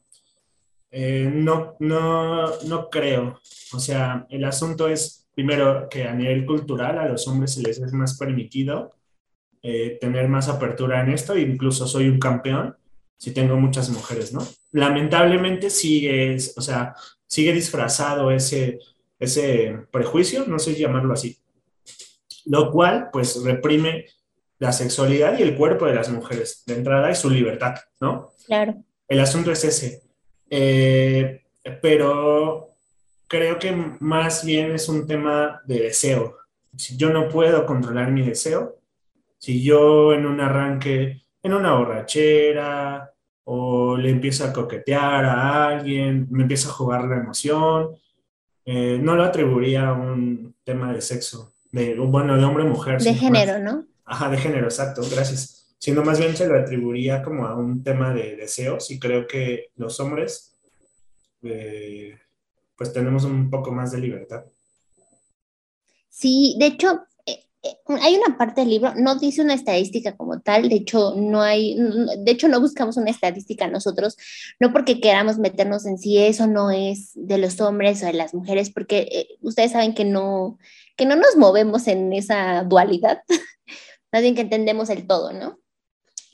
[0.90, 3.40] eh, no, no, no creo.
[3.72, 7.78] O sea, el asunto es, primero, que a nivel cultural a los hombres se les
[7.78, 8.94] es más permitido
[9.62, 12.76] eh, tener más apertura en esto, incluso soy un campeón
[13.18, 14.40] si tengo muchas mujeres, ¿no?
[14.72, 16.94] Lamentablemente sigue, o sea,
[17.26, 18.78] sigue disfrazado ese,
[19.18, 21.36] ese prejuicio, no sé llamarlo así,
[22.46, 24.06] lo cual pues reprime
[24.61, 28.31] la sexualidad y el cuerpo de las mujeres de entrada y su libertad, ¿no?
[28.46, 28.77] Claro.
[29.09, 30.03] El asunto es ese.
[30.49, 31.42] Eh,
[31.83, 32.77] pero
[33.27, 36.37] creo que más bien es un tema de deseo.
[36.77, 38.77] Si yo no puedo controlar mi deseo,
[39.38, 43.11] si yo en un arranque, en una borrachera,
[43.44, 47.90] o le empiezo a coquetear a alguien, me empiezo a jugar la emoción,
[48.64, 53.01] eh, no lo atribuiría a un tema de sexo, de, bueno, de hombre o mujer.
[53.01, 53.87] De género, más- ¿no?
[54.11, 55.73] Ajá, de género, exacto, gracias.
[55.79, 59.70] Sino más bien se lo atribuiría como a un tema de deseos y creo que
[59.77, 60.57] los hombres
[61.42, 62.18] eh,
[62.77, 64.44] pues tenemos un poco más de libertad.
[66.09, 70.40] Sí, de hecho, eh, eh, hay una parte del libro, no dice una estadística como
[70.40, 71.79] tal, de hecho, no hay,
[72.18, 74.16] de hecho, no buscamos una estadística nosotros,
[74.58, 78.35] no porque queramos meternos en si eso no es de los hombres o de las
[78.35, 80.58] mujeres, porque eh, ustedes saben que no,
[80.96, 83.23] que no nos movemos en esa dualidad,
[84.13, 85.58] más bien que entendemos el todo, ¿no?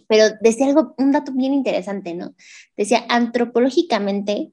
[0.09, 2.35] Pero decía algo, un dato bien interesante, ¿no?
[2.77, 4.53] Decía, antropológicamente,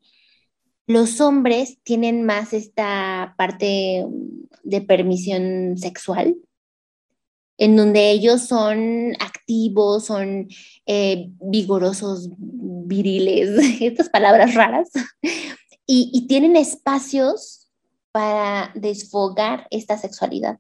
[0.88, 6.36] los hombres tienen más esta parte mm, de permisión sexual,
[7.58, 10.48] en donde ellos son activos, son
[10.86, 13.50] eh, vigorosos, viriles,
[13.82, 14.90] estas palabras raras,
[15.86, 17.70] y, y tienen espacios
[18.12, 20.60] para desfogar esta sexualidad.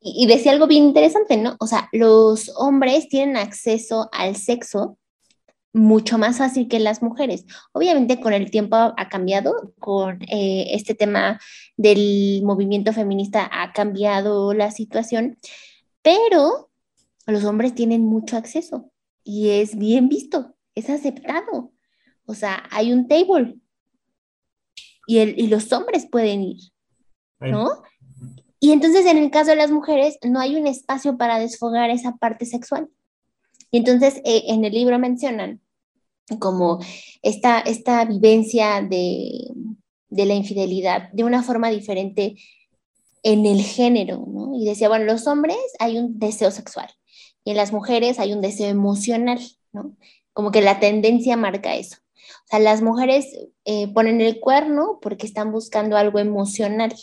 [0.00, 1.56] Y, y decía algo bien interesante, ¿no?
[1.60, 4.98] O sea, los hombres tienen acceso al sexo
[5.72, 7.44] mucho más fácil que las mujeres.
[7.72, 11.40] Obviamente con el tiempo ha cambiado, con eh, este tema
[11.76, 15.38] del movimiento feminista ha cambiado la situación,
[16.02, 16.70] pero
[17.26, 18.90] los hombres tienen mucho acceso
[19.22, 21.72] y es bien visto, es aceptado.
[22.26, 23.56] O sea, hay un table
[25.06, 26.60] y, el, y los hombres pueden ir,
[27.40, 27.82] ¿no?
[28.60, 32.16] Y entonces en el caso de las mujeres no hay un espacio para desfogar esa
[32.16, 32.88] parte sexual.
[33.70, 35.60] Y entonces eh, en el libro mencionan
[36.38, 36.78] como
[37.22, 39.32] esta, esta vivencia de,
[40.10, 42.36] de, la infidelidad de una forma diferente
[43.22, 44.54] en el género, ¿no?
[44.54, 46.88] Y decía, bueno, los hombres hay un deseo sexual
[47.44, 49.40] y en las mujeres hay un deseo emocional,
[49.72, 49.96] ¿no?
[50.32, 51.96] Como que la tendencia marca eso.
[51.96, 53.26] O sea, las mujeres
[53.64, 56.94] eh, ponen el cuerno porque están buscando algo emocional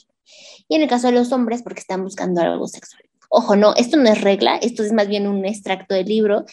[0.68, 3.04] y en el caso de los hombres porque están buscando algo sexual.
[3.30, 6.46] Ojo, no, esto no es regla, esto es más bien un extracto del libro,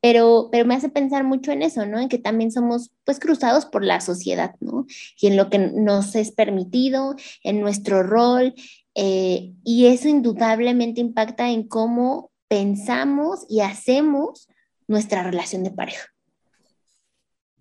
[0.00, 1.98] pero, pero me hace pensar mucho en eso, ¿no?
[1.98, 4.86] En que también somos pues cruzados por la sociedad, ¿no?
[5.20, 8.54] Y en lo que nos es permitido, en nuestro rol,
[8.94, 14.48] eh, y eso indudablemente impacta en cómo pensamos y hacemos
[14.86, 16.08] nuestra relación de pareja.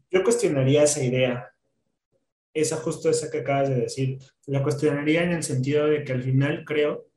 [0.10, 1.52] Yo cuestionaría esa idea,
[2.60, 6.24] esa justo esa que acabas de decir, la cuestionaría en el sentido de que al
[6.24, 7.08] final creo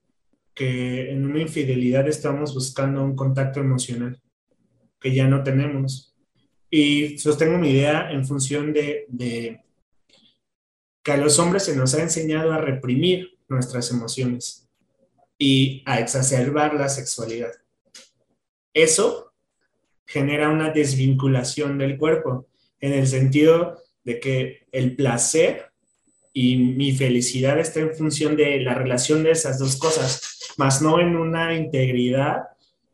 [0.54, 4.20] que en una infidelidad estamos buscando un contacto emocional
[5.00, 6.14] que ya no tenemos.
[6.68, 9.60] Y sostengo mi idea en función de,
[11.02, 14.68] que a los hombres se nos ha enseñado a reprimir nuestras emociones
[15.38, 17.52] y a exacerbar la sexualidad.
[18.74, 19.32] Eso
[20.06, 22.46] genera una desvinculación del cuerpo
[22.80, 25.70] en el sentido de que el placer
[26.32, 31.00] y mi felicidad está en función de la relación de esas dos cosas, más no
[31.00, 32.42] en una integridad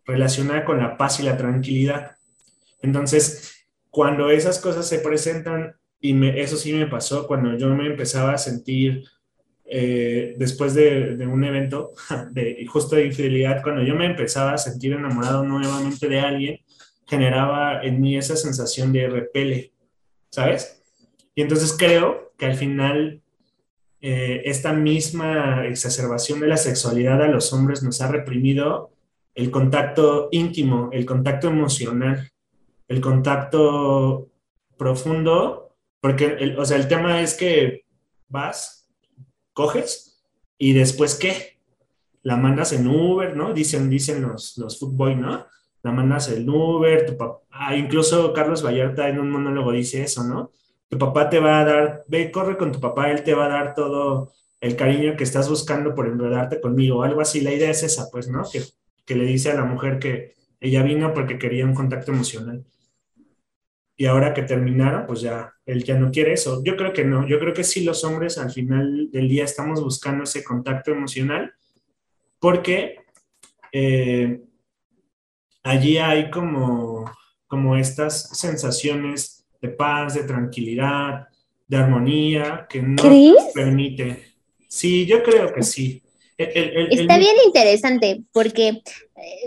[0.04, 2.12] relacionada con la paz y la tranquilidad.
[2.82, 8.32] Entonces, cuando esas cosas se presentan, y eso sí me pasó cuando yo me empezaba
[8.32, 9.04] a sentir
[9.64, 11.92] eh, después de, de, un evento
[12.30, 16.60] de justo de infidelidad, cuando yo me empezaba a sentir enamorado nuevamente de alguien,
[17.06, 19.72] generaba en mí esa sensación de repele,
[20.30, 20.82] ¿sabes?
[21.36, 23.22] Y entonces creo que al final
[24.00, 28.90] eh, esta misma exacerbación de la sexualidad a los hombres nos ha reprimido
[29.34, 32.30] el contacto íntimo, el contacto emocional,
[32.88, 34.28] el contacto
[34.78, 37.84] profundo, porque, el, o sea, el tema es que
[38.28, 38.88] vas,
[39.52, 40.24] coges
[40.56, 41.58] y después qué?
[42.22, 43.52] La mandas en Uber, ¿no?
[43.52, 45.46] Dicen, dicen los, los footboy, ¿no?
[45.82, 50.24] La mandas en Uber, tu papá, ah, incluso Carlos Vallarta en un monólogo dice eso,
[50.24, 50.50] ¿no?
[50.88, 53.48] Tu papá te va a dar, ve, corre con tu papá, él te va a
[53.48, 57.40] dar todo el cariño que estás buscando por enredarte conmigo, algo así.
[57.40, 58.42] La idea es esa, pues, ¿no?
[58.50, 58.62] Que
[59.06, 62.66] que le dice a la mujer que ella vino porque quería un contacto emocional.
[63.96, 66.62] Y ahora que terminaron, pues ya, él ya no quiere eso.
[66.62, 69.82] Yo creo que no, yo creo que sí los hombres al final del día estamos
[69.82, 71.54] buscando ese contacto emocional
[72.38, 72.96] porque
[73.72, 74.42] eh,
[75.62, 77.10] allí hay como,
[77.46, 81.28] como estas sensaciones de paz, de tranquilidad,
[81.66, 83.02] de armonía que no
[83.54, 84.34] permite.
[84.68, 86.02] Sí, yo creo que sí.
[86.38, 88.82] Está bien interesante porque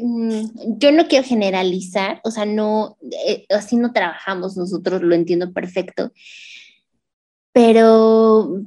[0.02, 2.98] mm, yo no quiero generalizar, o sea, no,
[3.28, 6.12] eh, así no trabajamos nosotros, lo entiendo perfecto,
[7.54, 8.64] pero,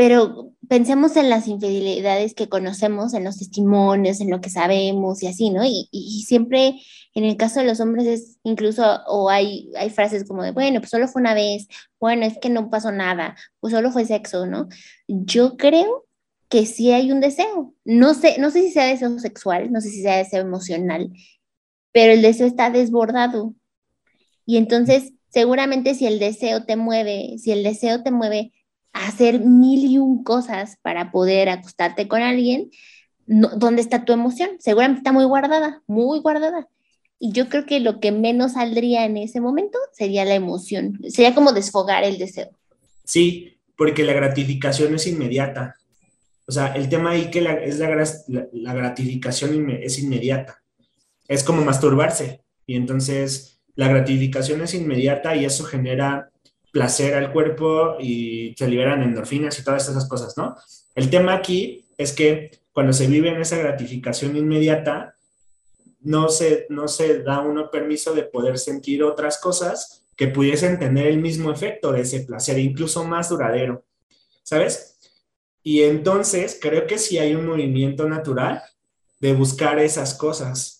[0.00, 5.26] pero pensemos en las infidelidades que conocemos, en los testimonios, en lo que sabemos y
[5.26, 5.62] así, ¿no?
[5.62, 6.80] Y, siempre
[7.14, 10.80] en el caso de los hombres es incluso, o hay, hay frases como de, bueno,
[10.80, 14.46] pues solo fue una vez, bueno, es que no pasó nada, pues solo fue sexo,
[14.46, 14.70] ¿no?
[15.06, 16.06] Yo creo
[16.48, 17.74] que sí hay un deseo.
[17.84, 21.12] No sé, no sé si sea deseo sexual, no sé si sea deseo emocional,
[21.92, 23.54] pero el deseo está desbordado.
[24.46, 28.52] Y entonces, seguramente si el deseo te mueve, si el deseo te mueve
[28.92, 32.70] hacer mil y un cosas para poder acostarte con alguien,
[33.26, 34.50] ¿dónde está tu emoción?
[34.58, 36.68] Seguramente está muy guardada, muy guardada.
[37.18, 41.34] Y yo creo que lo que menos saldría en ese momento sería la emoción, sería
[41.34, 42.50] como desfogar el deseo.
[43.04, 45.76] Sí, porque la gratificación es inmediata.
[46.46, 50.62] O sea, el tema ahí que es la, gratificación es inmediata.
[51.28, 52.40] Es como masturbarse.
[52.66, 56.30] Y entonces la gratificación es inmediata y eso genera
[56.72, 60.56] placer al cuerpo y se liberan endorfinas y todas esas cosas, ¿no?
[60.94, 65.14] El tema aquí es que cuando se vive en esa gratificación inmediata,
[66.00, 71.06] no se, no se da uno permiso de poder sentir otras cosas que pudiesen tener
[71.06, 73.84] el mismo efecto de ese placer, incluso más duradero,
[74.42, 74.98] ¿sabes?
[75.62, 78.62] Y entonces creo que sí hay un movimiento natural
[79.18, 80.78] de buscar esas cosas,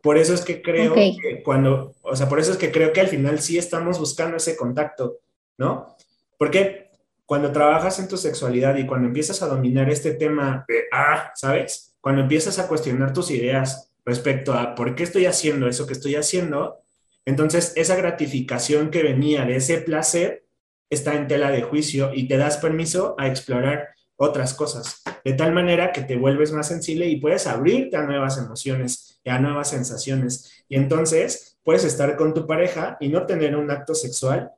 [0.00, 3.00] Por eso es que creo que cuando, o sea, por eso es que creo que
[3.00, 5.18] al final sí estamos buscando ese contacto,
[5.58, 5.96] ¿no?
[6.38, 6.90] Porque
[7.26, 11.94] cuando trabajas en tu sexualidad y cuando empiezas a dominar este tema de, ah, ¿sabes?
[12.00, 16.14] Cuando empiezas a cuestionar tus ideas respecto a por qué estoy haciendo eso que estoy
[16.14, 16.78] haciendo,
[17.26, 20.46] entonces esa gratificación que venía de ese placer
[20.88, 25.52] está en tela de juicio y te das permiso a explorar otras cosas, de tal
[25.52, 30.64] manera que te vuelves más sensible y puedes abrirte a nuevas emociones a nuevas sensaciones.
[30.68, 34.50] Y entonces puedes estar con tu pareja y no tener un acto sexual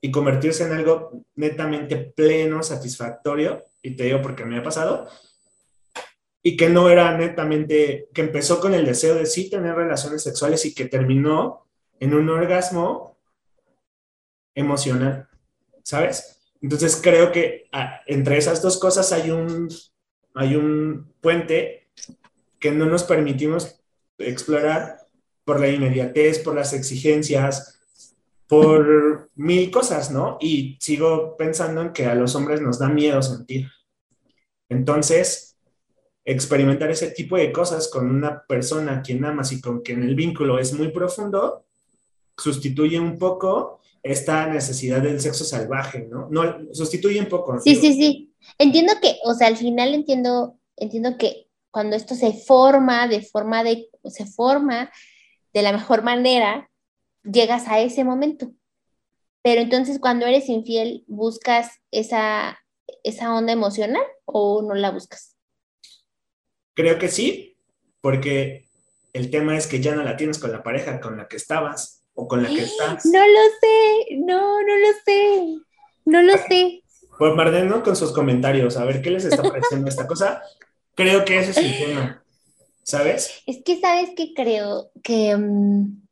[0.00, 5.08] y convertirse en algo netamente pleno, satisfactorio, y te digo porque me ha pasado,
[6.42, 10.64] y que no era netamente, que empezó con el deseo de sí tener relaciones sexuales
[10.64, 11.66] y que terminó
[12.00, 13.18] en un orgasmo
[14.54, 15.28] emocional,
[15.82, 16.40] ¿sabes?
[16.60, 19.68] Entonces creo que ah, entre esas dos cosas hay un,
[20.34, 21.88] hay un puente
[22.58, 23.80] que no nos permitimos
[24.18, 24.98] explorar
[25.44, 27.77] por la inmediatez, por las exigencias,
[28.48, 30.38] por mil cosas, ¿no?
[30.40, 33.68] Y sigo pensando en que a los hombres nos da miedo sentir.
[34.68, 35.56] Entonces,
[36.24, 40.14] experimentar ese tipo de cosas con una persona a quien amas y con quien el
[40.14, 41.66] vínculo es muy profundo,
[42.36, 46.28] sustituye un poco esta necesidad del sexo salvaje, ¿no?
[46.30, 47.60] No, sustituye un poco.
[47.60, 48.34] Sí, sí, sí.
[48.58, 53.62] Entiendo que, o sea, al final entiendo, entiendo que cuando esto se forma de forma
[53.62, 54.90] de, se forma
[55.52, 56.70] de la mejor manera,
[57.24, 58.52] llegas a ese momento.
[59.42, 62.58] Pero entonces cuando eres infiel, ¿buscas esa,
[63.02, 65.36] esa onda emocional o no la buscas?
[66.74, 67.56] Creo que sí,
[68.00, 68.68] porque
[69.12, 72.04] el tema es que ya no la tienes con la pareja con la que estabas
[72.14, 73.06] o con la que estás.
[73.06, 75.58] No lo sé, no, no lo sé,
[76.04, 76.82] no lo sé.
[77.18, 80.42] Marden, Con sus comentarios, a ver qué les está pareciendo esta cosa.
[80.94, 82.22] Creo que ese es el tema,
[82.82, 83.42] ¿sabes?
[83.46, 86.07] Es que, ¿sabes que Creo que, mm,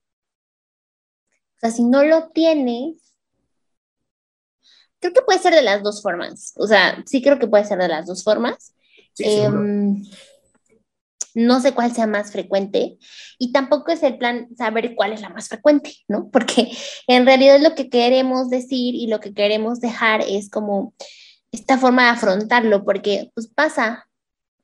[1.56, 2.96] o sea, si no lo tienes,
[5.00, 6.52] creo que puede ser de las dos formas.
[6.56, 8.74] O sea, sí creo que puede ser de las dos formas.
[9.14, 10.02] Sí, em,
[11.36, 12.96] no sé cuál sea más frecuente
[13.38, 16.28] y tampoco es el plan saber cuál es la más frecuente, ¿no?
[16.32, 16.70] Porque
[17.06, 20.94] en realidad lo que queremos decir y lo que queremos dejar es como
[21.52, 24.08] esta forma de afrontarlo, porque pues pasa,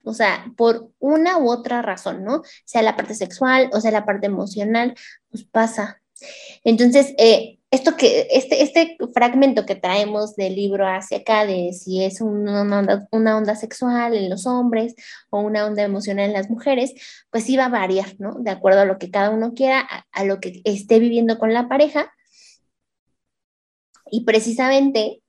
[0.03, 2.43] o sea, por una u otra razón, ¿no?
[2.66, 4.95] Sea la parte sexual o sea la parte emocional,
[5.30, 6.01] pues pasa.
[6.64, 12.04] Entonces, eh, esto que, este, este fragmento que traemos del libro hacia acá, de si
[12.04, 14.94] es una onda, una onda sexual en los hombres
[15.30, 16.92] o una onda emocional en las mujeres,
[17.30, 18.34] pues sí va a variar, ¿no?
[18.40, 21.54] De acuerdo a lo que cada uno quiera, a, a lo que esté viviendo con
[21.54, 22.12] la pareja.
[24.10, 25.22] Y precisamente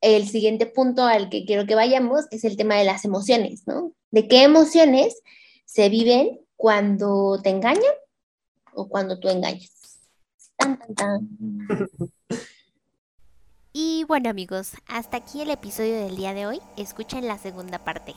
[0.00, 3.92] el siguiente punto al que quiero que vayamos es el tema de las emociones, ¿no?
[4.12, 5.20] De qué emociones
[5.64, 7.94] se viven cuando te engañan
[8.72, 9.79] o cuando tú engañas.
[13.72, 16.60] Y bueno amigos, hasta aquí el episodio del día de hoy.
[16.76, 18.14] Escuchen la segunda parte.